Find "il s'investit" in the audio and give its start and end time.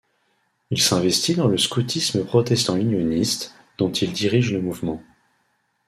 0.71-1.35